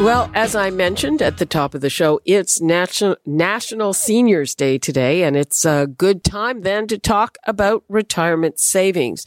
[0.00, 4.76] Well, as I mentioned at the top of the show, it's National, National Seniors Day
[4.76, 9.24] today, and it's a good time then to talk about retirement savings.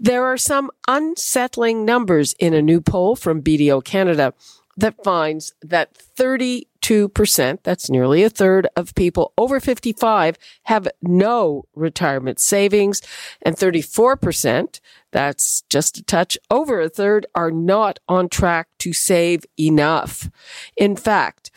[0.00, 4.34] There are some unsettling numbers in a new poll from BDO Canada
[4.76, 12.40] that finds that 32%, that's nearly a third of people over 55 have no retirement
[12.40, 13.00] savings
[13.42, 14.80] and 34%,
[15.12, 20.30] that's just a touch over a third are not on track to save enough.
[20.76, 21.50] In fact,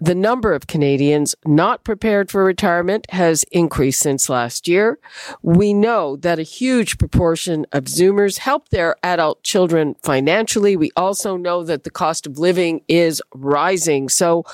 [0.00, 4.98] the number of Canadians not prepared for retirement has increased since last year.
[5.40, 10.76] We know that a huge proportion of Zoomers help their adult children financially.
[10.76, 14.08] We also know that the cost of living is rising.
[14.08, 14.44] So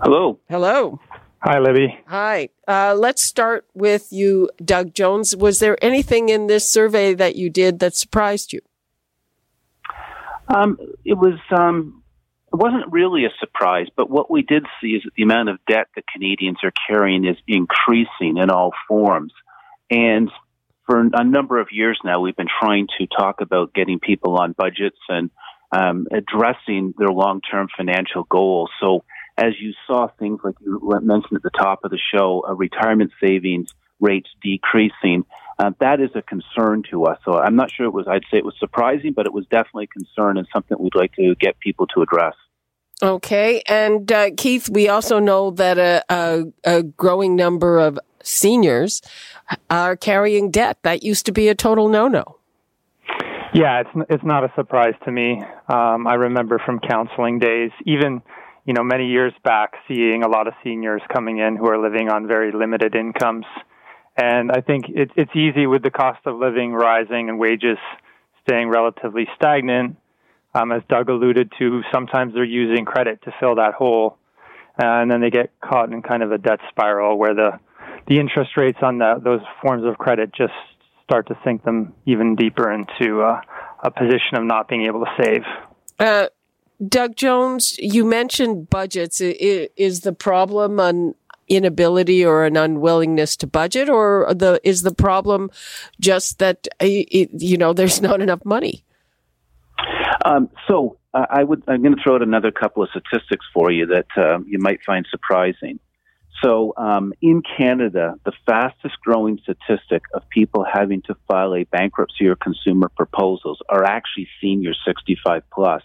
[0.00, 0.38] Hello.
[0.48, 1.00] Hello.
[1.40, 1.98] Hi, Libby.
[2.06, 2.50] Hi.
[2.68, 5.34] Uh, let's start with you, Doug Jones.
[5.34, 8.60] Was there anything in this survey that you did that surprised you?
[10.48, 11.38] Um, it was.
[11.50, 12.02] Um,
[12.52, 15.58] it wasn't really a surprise, but what we did see is that the amount of
[15.68, 19.32] debt that Canadians are carrying is increasing in all forms.
[19.90, 20.30] And
[20.86, 24.52] for a number of years now, we've been trying to talk about getting people on
[24.52, 25.30] budgets and
[25.72, 28.70] um, addressing their long-term financial goals.
[28.80, 29.04] So,
[29.36, 33.10] as you saw things like you mentioned at the top of the show, uh, retirement
[33.20, 35.24] savings rates decreasing,
[35.58, 37.18] uh, that is a concern to us.
[37.24, 39.84] So I'm not sure it was, I'd say it was surprising, but it was definitely
[39.84, 42.34] a concern and something we'd like to get people to address.
[43.02, 43.62] Okay.
[43.66, 49.02] And uh, Keith, we also know that a, a, a, growing number of seniors
[49.68, 50.78] are carrying debt.
[50.82, 52.38] That used to be a total no no.
[53.52, 55.42] Yeah, it's, it's not a surprise to me.
[55.68, 58.22] Um, I remember from counseling days, even
[58.64, 62.10] you know many years back, seeing a lot of seniors coming in who are living
[62.10, 63.46] on very limited incomes
[64.16, 67.78] and I think it, it's easy with the cost of living rising and wages
[68.46, 69.96] staying relatively stagnant.
[70.54, 74.16] Um, as Doug alluded to, sometimes they're using credit to fill that hole,
[74.80, 77.58] uh, and then they get caught in kind of a debt spiral where the
[78.08, 80.52] the interest rates on the, those forms of credit just
[81.02, 83.40] start to sink them even deeper into uh,
[83.82, 85.42] a position of not being able to save.
[85.98, 86.28] Uh,
[86.86, 89.20] Doug Jones, you mentioned budgets.
[89.20, 91.14] Is the problem on
[91.48, 95.50] inability or an unwillingness to budget, or the is the problem
[96.00, 98.84] just that it, you know there's not enough money?
[100.24, 103.70] Um, so uh, I would I'm going to throw out another couple of statistics for
[103.70, 105.78] you that uh, you might find surprising.
[106.42, 112.26] So um, in Canada, the fastest growing statistic of people having to file a bankruptcy
[112.26, 115.82] or consumer proposals are actually seniors 65 plus.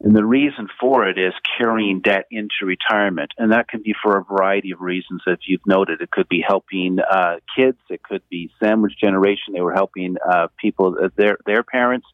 [0.00, 3.32] And the reason for it is carrying debt into retirement.
[3.36, 6.00] And that can be for a variety of reasons, as you've noted.
[6.00, 9.54] It could be helping uh, kids, it could be sandwich generation.
[9.54, 12.06] They were helping uh, people, uh, their, their parents.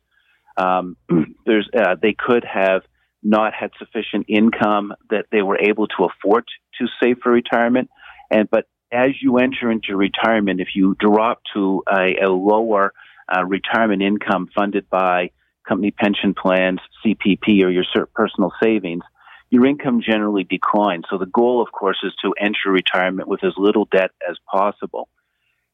[0.57, 0.97] Um,
[1.47, 2.83] there's, uh, they could have
[3.23, 6.45] not had sufficient income that they were able to afford
[6.79, 7.91] to save for retirement.
[8.31, 12.95] And, but as you enter into retirement, if you drop to a, a lower
[13.35, 15.31] uh, retirement income funded by
[15.67, 17.85] company pension plans, CPP, or your
[18.15, 19.03] personal savings,
[19.51, 21.05] your income generally declines.
[21.11, 25.09] So the goal, of course, is to enter retirement with as little debt as possible.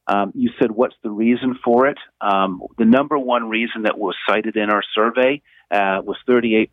[0.07, 1.97] Um, you said, what's the reason for it?
[2.19, 6.67] Um, the number one reason that was cited in our survey uh, was 38%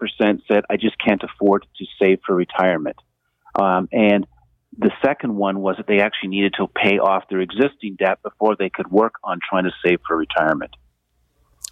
[0.49, 2.97] said, I just can't afford to save for retirement.
[3.55, 4.27] Um, and
[4.77, 8.57] the second one was that they actually needed to pay off their existing debt before
[8.57, 10.75] they could work on trying to save for retirement.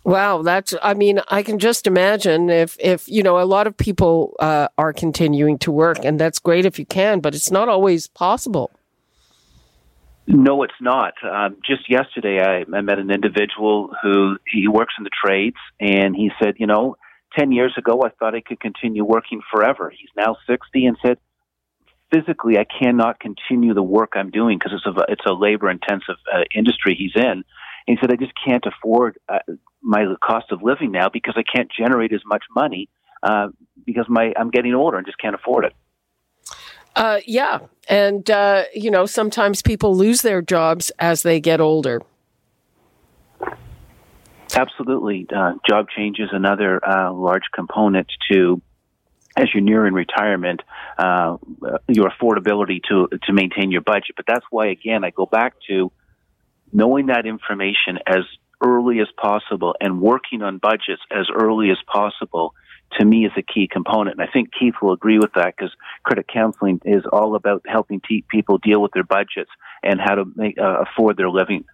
[0.07, 3.77] Wow, that's, I mean, I can just imagine if, if, you know, a lot of
[3.77, 7.69] people uh, are continuing to work, and that's great if you can, but it's not
[7.69, 8.71] always possible.
[10.29, 11.15] No, it's not.
[11.29, 16.15] Um, just yesterday, I, I met an individual who he works in the trades, and
[16.15, 16.97] he said, you know,
[17.37, 19.91] 10 years ago, I thought I could continue working forever.
[19.91, 21.19] He's now 60 and said,
[22.13, 26.15] physically, I cannot continue the work I'm doing because it's a, it's a labor intensive
[26.33, 27.43] uh, industry he's in.
[27.87, 29.39] And he said, I just can't afford uh,
[29.81, 32.89] my cost of living now because I can't generate as much money
[33.23, 33.49] uh,
[33.85, 35.73] because my I'm getting older and just can't afford it.
[36.97, 37.59] Uh, yeah.
[37.89, 42.03] And, uh, you know, sometimes people lose their jobs as they get older.
[44.55, 45.27] Absolutely.
[45.35, 48.63] Uh, job change is another uh, large component to,
[49.37, 50.63] as you're nearing retirement,
[50.99, 51.37] uh,
[51.87, 54.17] your affordability to, to maintain your budget.
[54.17, 55.93] But that's why, again, I go back to
[56.77, 58.25] knowing that information as
[58.63, 62.55] early as possible and working on budgets as early as possible
[62.99, 64.19] to me is a key component.
[64.21, 65.75] And I think Keith will agree with that because
[66.05, 69.51] credit counseling is all about helping te- people deal with their budgets
[69.83, 71.65] and how to make, uh, afford their living.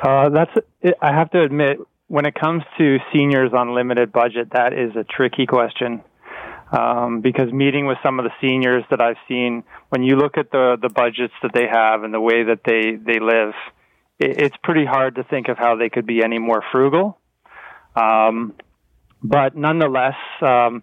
[0.02, 0.52] Uh, that's,
[1.02, 1.78] I have to admit,
[2.08, 6.02] when it comes to seniors on limited budget, that is a tricky question
[6.72, 10.50] um, because meeting with some of the seniors that I've seen, when you look at
[10.50, 13.54] the the budgets that they have and the way that they they live,
[14.18, 17.18] it, it's pretty hard to think of how they could be any more frugal.
[17.94, 18.54] Um,
[19.22, 20.82] but nonetheless, um,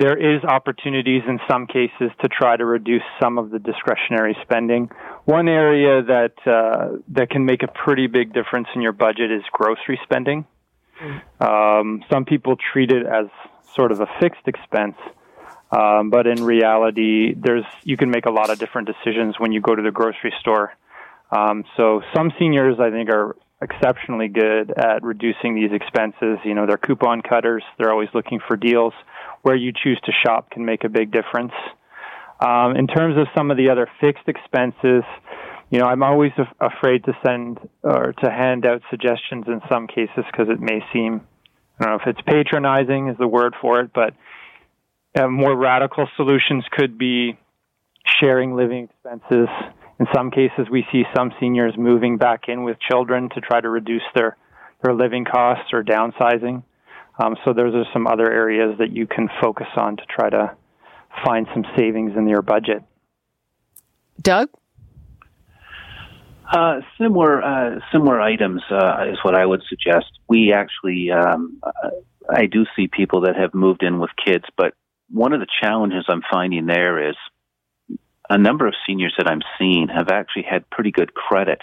[0.00, 4.88] there is opportunities in some cases to try to reduce some of the discretionary spending.
[5.26, 9.42] One area that uh, that can make a pretty big difference in your budget is
[9.52, 10.46] grocery spending.
[11.00, 11.20] Mm.
[11.40, 13.26] Um, some people treat it as
[13.74, 14.96] sort of a fixed expense.
[15.72, 19.60] Um, but in reality, there's you can make a lot of different decisions when you
[19.60, 20.72] go to the grocery store.
[21.30, 26.38] Um, so some seniors, I think, are exceptionally good at reducing these expenses.
[26.44, 27.62] You know, they're coupon cutters.
[27.78, 28.94] They're always looking for deals.
[29.42, 31.52] Where you choose to shop can make a big difference.
[32.40, 35.04] Um, in terms of some of the other fixed expenses,
[35.70, 39.86] you know, I'm always af- afraid to send or to hand out suggestions in some
[39.86, 41.20] cases because it may seem
[41.80, 44.14] I don't know if it's patronizing is the word for it, but
[45.18, 47.38] uh, more radical solutions could be
[48.20, 49.48] sharing living expenses.
[49.98, 53.68] In some cases, we see some seniors moving back in with children to try to
[53.68, 54.36] reduce their,
[54.82, 56.62] their living costs or downsizing.
[57.22, 60.56] Um, so those are some other areas that you can focus on to try to
[61.24, 62.82] find some savings in your budget.
[64.20, 64.48] Doug?
[66.50, 70.06] Uh, similar uh, similar items uh, is what I would suggest.
[70.28, 71.90] We actually, um, uh,
[72.28, 74.74] I do see people that have moved in with kids, but
[75.10, 77.14] one of the challenges I'm finding there is
[78.28, 81.60] a number of seniors that I'm seeing have actually had pretty good credit,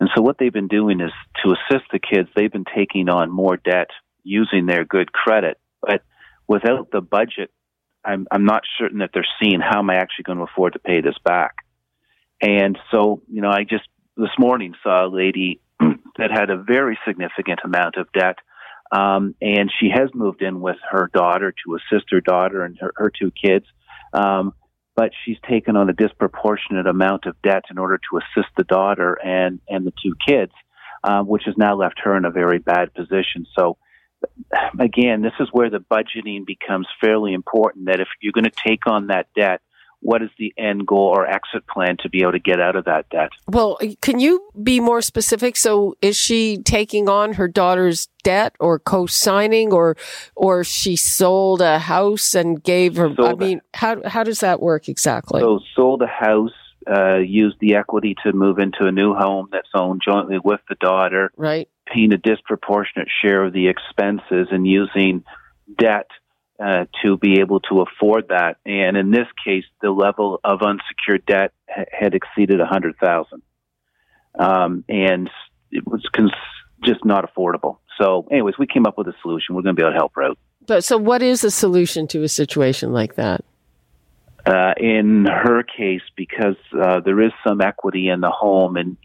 [0.00, 1.12] and so what they've been doing is
[1.44, 2.28] to assist the kids.
[2.34, 3.90] They've been taking on more debt
[4.24, 6.02] using their good credit, but
[6.48, 7.52] without the budget,
[8.04, 10.80] I'm I'm not certain that they're seeing how am I actually going to afford to
[10.80, 11.58] pay this back.
[12.40, 13.86] And so, you know, I just
[14.20, 15.60] this morning saw a lady
[16.18, 18.36] that had a very significant amount of debt.
[18.92, 22.92] Um, and she has moved in with her daughter to assist her daughter and her,
[22.96, 23.64] her two kids.
[24.12, 24.52] Um,
[24.96, 29.14] but she's taken on a disproportionate amount of debt in order to assist the daughter
[29.14, 30.52] and, and the two kids,
[31.04, 33.46] um, which has now left her in a very bad position.
[33.56, 33.78] So,
[34.78, 38.86] again, this is where the budgeting becomes fairly important that if you're going to take
[38.86, 39.62] on that debt,
[40.00, 42.86] what is the end goal or exit plan to be able to get out of
[42.86, 43.30] that debt?
[43.46, 45.56] Well, can you be more specific?
[45.56, 49.96] So is she taking on her daughter's debt or co-signing or
[50.34, 54.60] or she sold a house and gave her sold I mean, how how does that
[54.60, 55.40] work exactly?
[55.40, 56.52] So sold a house,
[56.90, 60.76] uh, used the equity to move into a new home that's owned jointly with the
[60.76, 61.30] daughter.
[61.36, 61.68] Right.
[61.86, 65.24] Paying a disproportionate share of the expenses and using
[65.78, 66.06] debt
[66.62, 68.58] uh, to be able to afford that.
[68.66, 73.42] And in this case, the level of unsecured debt ha- had exceeded a hundred thousand,
[74.38, 75.30] um, and
[75.70, 76.32] it was cons-
[76.84, 77.78] just not affordable.
[78.00, 79.54] So, anyways, we came up with a solution.
[79.54, 80.38] We're going to be able to help her out.
[80.66, 83.44] But so, what is a solution to a situation like that?
[84.46, 88.96] Uh, in her case, because uh, there is some equity in the home and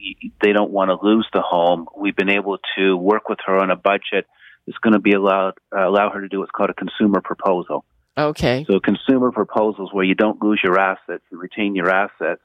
[0.42, 3.70] they don't want to lose the home, we've been able to work with her on
[3.70, 4.28] a budget
[4.66, 7.86] that's going to be allowed uh, allow her to do what's called a consumer proposal.
[8.18, 8.66] Okay.
[8.70, 12.42] So consumer proposals where you don't lose your assets, you retain your assets.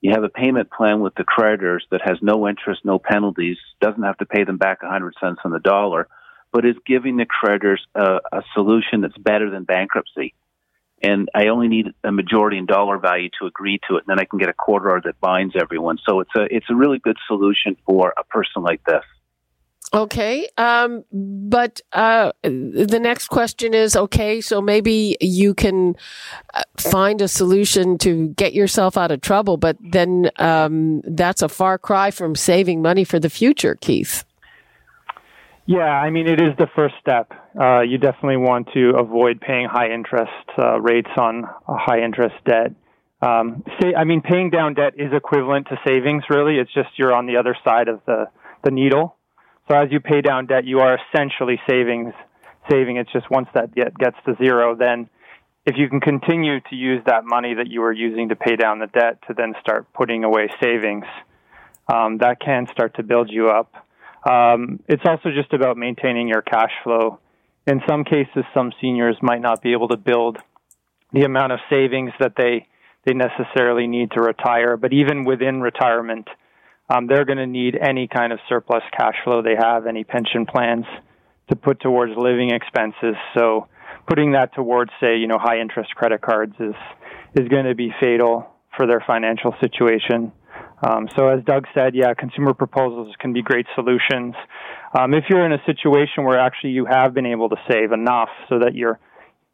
[0.00, 4.02] You have a payment plan with the creditors that has no interest, no penalties, doesn't
[4.02, 6.08] have to pay them back 100 cents on the dollar,
[6.52, 10.34] but is giving the creditors a, a solution that's better than bankruptcy
[11.02, 14.20] and I only need a majority in dollar value to agree to it, and then
[14.20, 15.98] I can get a court order that binds everyone.
[16.06, 19.04] So it's a it's a really good solution for a person like this.
[19.92, 24.40] Okay, um, but uh, the next question is okay.
[24.40, 25.96] So maybe you can
[26.54, 31.48] uh, find a solution to get yourself out of trouble, but then um, that's a
[31.48, 34.24] far cry from saving money for the future, Keith.
[35.66, 37.32] Yeah, I mean, it is the first step.
[37.60, 42.72] Uh, you definitely want to avoid paying high interest uh, rates on high interest debt.
[43.22, 46.56] Um, say, I mean, paying down debt is equivalent to savings, really.
[46.56, 48.26] It's just you're on the other side of the,
[48.64, 49.16] the needle.
[49.70, 52.12] So as you pay down debt, you are essentially savings,
[52.68, 52.96] saving.
[52.96, 55.08] It's just once that debt gets to zero, then
[55.64, 58.80] if you can continue to use that money that you were using to pay down
[58.80, 61.04] the debt to then start putting away savings,
[61.86, 63.72] um, that can start to build you up.
[64.28, 67.20] Um, it's also just about maintaining your cash flow.
[67.68, 70.38] In some cases, some seniors might not be able to build
[71.12, 72.66] the amount of savings that they
[73.06, 74.76] they necessarily need to retire.
[74.76, 76.28] But even within retirement,
[76.90, 80.44] um, they're going to need any kind of surplus cash flow they have, any pension
[80.44, 80.84] plans
[81.48, 83.14] to put towards living expenses.
[83.36, 83.68] So
[84.08, 86.74] putting that towards, say, you know, high interest credit cards is
[87.36, 90.32] is going to be fatal for their financial situation.
[90.82, 94.34] Um, so as Doug said, yeah, consumer proposals can be great solutions.
[94.98, 98.30] Um, if you're in a situation where actually you have been able to save enough
[98.48, 98.98] so that you're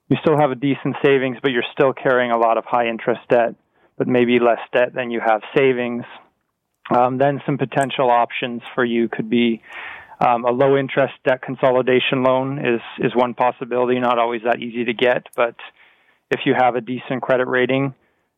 [0.09, 3.21] you still have a decent savings, but you're still carrying a lot of high interest
[3.28, 3.57] debt,
[3.99, 6.05] but maybe less debt than you have savings,
[6.95, 9.62] um, then some potential options for you could be
[10.21, 13.99] um, a low interest debt consolidation loan is is one possibility.
[14.00, 15.57] Not always that easy to get, but
[16.31, 17.95] if you have a decent credit rating,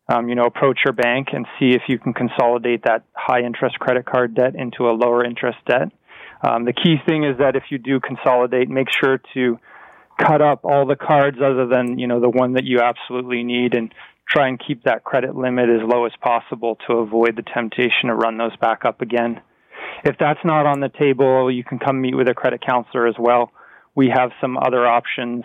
[0.09, 3.79] um, you know, approach your bank and see if you can consolidate that high interest
[3.79, 5.93] credit card debt into a lower interest debt.
[6.43, 9.59] Um, the key thing is that if you do consolidate, make sure to
[10.19, 13.75] cut up all the cards other than, you know, the one that you absolutely need
[13.75, 13.93] and
[14.29, 18.15] try and keep that credit limit as low as possible to avoid the temptation to
[18.15, 19.41] run those back up again.
[20.05, 23.17] If that's not on the table, you can come meet with a credit counselor as
[23.19, 23.51] well.
[23.95, 25.45] We have some other options.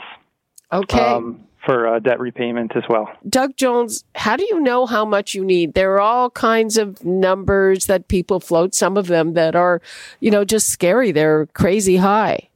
[0.72, 1.00] Okay.
[1.00, 3.10] Um, for uh, debt repayment as well.
[3.28, 5.74] Doug Jones, how do you know how much you need?
[5.74, 9.82] There are all kinds of numbers that people float, some of them that are,
[10.20, 11.12] you know, just scary.
[11.12, 12.50] They're crazy high.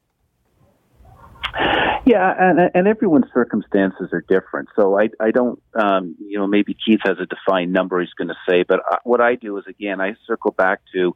[2.08, 4.70] Yeah, and, and everyone's circumstances are different.
[4.78, 8.30] So I, I don't, um, you know, maybe Keith has a defined number he's going
[8.30, 11.16] to say, but uh, what I do is, again, I circle back to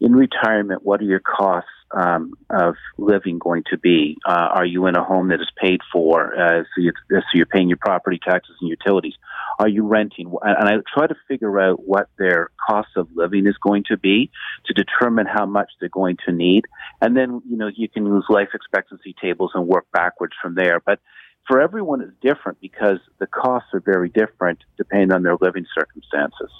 [0.00, 4.16] in retirement, what are your costs um, of living going to be?
[4.26, 7.46] Uh, are you in a home that is paid for, uh, so, you, so you're
[7.46, 9.14] paying your property taxes and utilities?
[9.58, 10.32] Are you renting?
[10.42, 14.30] And I try to figure out what their cost of living is going to be
[14.66, 16.64] to determine how much they're going to need,
[17.02, 20.80] and then you know you can use life expectancy tables and work backwards from there.
[20.80, 21.00] But
[21.46, 26.50] for everyone, it's different because the costs are very different depending on their living circumstances.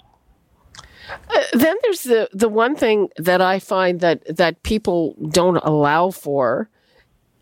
[1.28, 6.10] Uh, then there's the the one thing that I find that that people don't allow
[6.10, 6.68] for.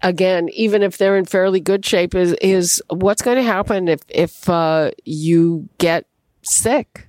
[0.01, 4.01] Again, even if they're in fairly good shape, is is what's going to happen if
[4.09, 6.07] if uh, you get
[6.43, 7.09] sick,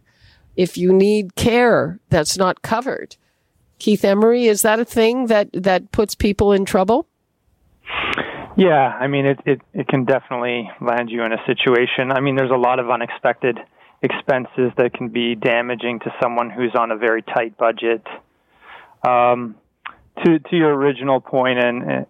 [0.55, 3.15] if you need care that's not covered.
[3.77, 7.07] Keith Emery, is that a thing that that puts people in trouble?
[8.57, 12.11] Yeah, I mean it, it it can definitely land you in a situation.
[12.11, 13.57] I mean, there's a lot of unexpected
[14.01, 18.05] expenses that can be damaging to someone who's on a very tight budget.
[19.07, 19.55] Um,
[20.23, 22.05] to to your original point and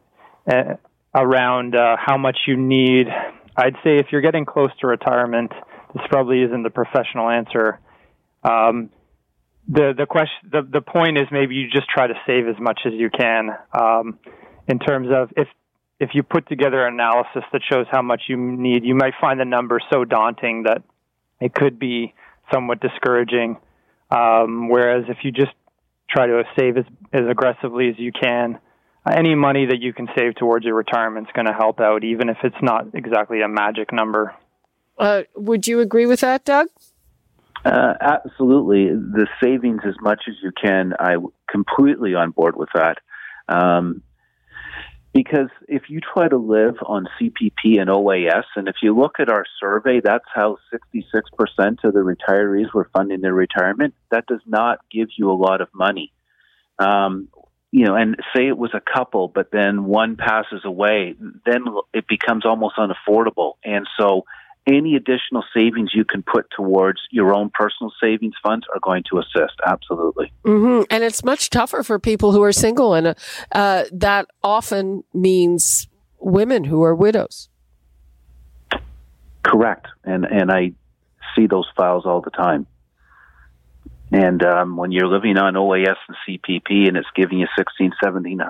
[0.52, 0.76] uh,
[1.14, 3.08] around uh, how much you need,
[3.56, 5.52] I'd say if you're getting close to retirement,
[5.94, 7.80] this probably isn't the professional answer.
[8.44, 8.90] Um,
[9.68, 12.82] the the question the, the point is maybe you just try to save as much
[12.86, 14.18] as you can um,
[14.68, 15.48] in terms of if
[16.00, 19.40] if you put together an analysis that shows how much you need, you might find
[19.40, 20.82] the number so daunting that
[21.40, 22.14] it could be
[22.52, 23.58] somewhat discouraging.
[24.12, 25.52] Um, whereas if you just
[26.10, 28.60] try to save as, as aggressively as you can,
[29.10, 32.30] any money that you can save towards your retirement is going to help out, even
[32.30, 34.36] if it's not exactly a magic number.
[34.98, 36.68] Uh, would you agree with that, Doug?
[37.66, 38.88] Uh, absolutely.
[38.88, 41.16] The savings as much as you can, I
[41.50, 42.98] completely on board with that.
[43.48, 44.02] Um,
[45.14, 49.30] Because if you try to live on CPP and OAS, and if you look at
[49.30, 53.96] our survey, that's how 66% of the retirees were funding their retirement.
[54.12, 56.12] That does not give you a lot of money.
[56.78, 57.30] Um,
[57.72, 62.08] you know, and say it was a couple, but then one passes away, then it
[62.08, 63.54] becomes almost unaffordable.
[63.64, 64.26] And so
[64.70, 69.20] any additional savings you can put towards your own personal savings funds are going to
[69.20, 69.56] assist.
[69.66, 70.32] Absolutely.
[70.46, 70.84] Mm-hmm.
[70.90, 73.16] And it's much tougher for people who are single, and
[73.52, 75.88] uh, that often means
[76.20, 77.50] women who are widows.
[79.44, 79.88] Correct.
[80.04, 80.74] And, and I
[81.36, 82.68] see those files all the time.
[84.12, 88.42] And um, when you're living on OAS and CPP and it's giving you sixteen, seventeen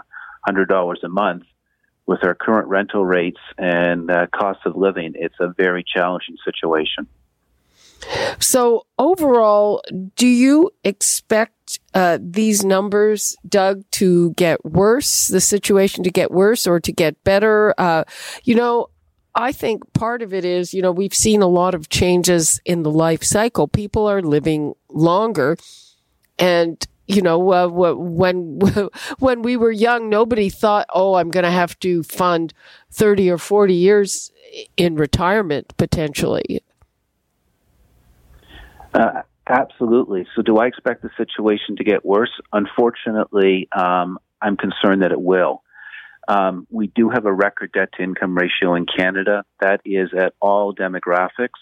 [0.45, 1.43] hundred dollars a month,
[2.09, 7.05] with our current rental rates and uh, cost of living, it's a very challenging situation.
[8.39, 9.83] So overall,
[10.15, 15.27] do you expect uh, these numbers, Doug, to get worse?
[15.27, 17.75] The situation to get worse or to get better?
[17.77, 18.05] Uh,
[18.43, 18.87] you know,
[19.35, 22.81] I think part of it is, you know, we've seen a lot of changes in
[22.81, 23.67] the life cycle.
[23.67, 25.57] People are living longer
[26.39, 28.59] and you know, uh, when
[29.19, 32.53] when we were young, nobody thought, "Oh, I'm going to have to fund
[32.91, 34.31] 30 or 40 years
[34.77, 36.63] in retirement potentially."
[38.93, 40.27] Uh, absolutely.
[40.35, 42.31] So, do I expect the situation to get worse?
[42.53, 45.63] Unfortunately, um, I'm concerned that it will.
[46.27, 50.35] Um, we do have a record debt to income ratio in Canada that is at
[50.39, 51.57] all demographics.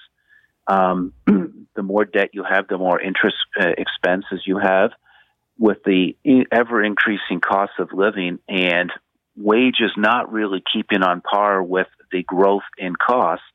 [0.67, 4.91] Um, the more debt you have, the more interest uh, expenses you have.
[5.59, 6.15] With the
[6.51, 8.91] ever increasing cost of living and
[9.35, 13.45] wages not really keeping on par with the growth in costs,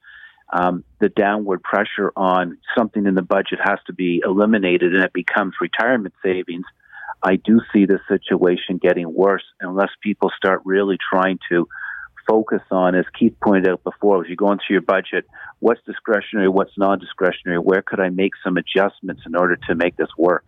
[0.53, 5.13] um, the downward pressure on something in the budget has to be eliminated and it
[5.13, 6.67] becomes retirement savings
[7.23, 11.69] I do see the situation getting worse unless people start really trying to
[12.29, 15.27] focus on, as Keith pointed out before, as you're going through your budget,
[15.61, 19.97] what's discretionary, what's non discretionary, where could I make some adjustments in order to make
[19.97, 20.47] this work?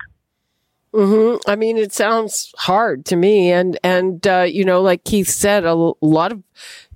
[0.94, 1.50] Mm-hmm.
[1.50, 5.64] I mean, it sounds hard to me, and and uh, you know, like Keith said,
[5.64, 6.40] a lot of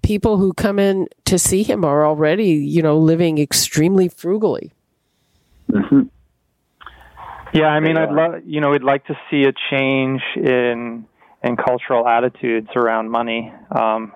[0.03, 4.73] people who come in to see him are already, you know, living extremely frugally.
[5.73, 6.03] Mm-hmm.
[7.53, 11.05] Yeah, I mean, I'd love, you know, we'd like to see a change in
[11.43, 13.53] in cultural attitudes around money.
[13.77, 14.13] Um,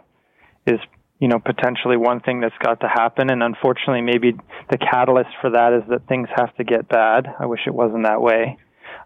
[0.64, 0.78] is
[1.18, 4.38] you know potentially one thing that's got to happen, and unfortunately, maybe
[4.70, 7.26] the catalyst for that is that things have to get bad.
[7.40, 8.58] I wish it wasn't that way.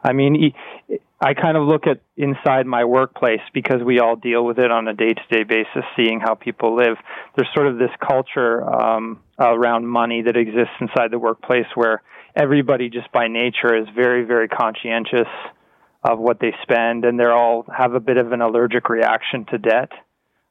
[0.02, 0.52] I mean,
[1.20, 4.86] I kind of look at inside my workplace because we all deal with it on
[4.86, 6.96] a day to day basis, seeing how people live.
[7.34, 12.02] There's sort of this culture um, around money that exists inside the workplace where
[12.34, 15.28] everybody just by nature is very, very conscientious
[16.04, 19.58] of what they spend, and they're all have a bit of an allergic reaction to
[19.58, 19.90] debt.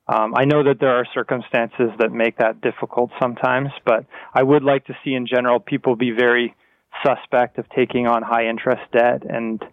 [0.08, 4.63] Um, I know that there are circumstances that make that difficult sometimes, but I would
[4.63, 6.56] like to see in general people be very
[7.04, 9.64] suspect of taking on high interest debt and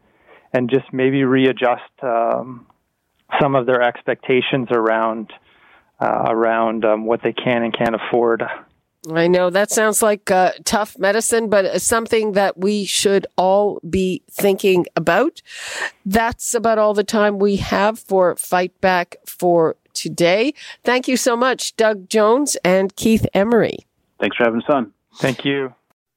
[0.53, 2.67] and just maybe readjust um,
[3.41, 5.33] some of their expectations around
[6.01, 8.43] uh, around um, what they can and can't afford.
[9.11, 14.23] I know that sounds like uh, tough medicine, but something that we should all be
[14.31, 15.43] thinking about.
[16.07, 20.55] That's about all the time we have for Fight Back for today.
[20.85, 23.79] Thank you so much, Doug Jones and Keith Emery.
[24.21, 24.93] Thanks for having us on.
[25.17, 25.75] Thank you.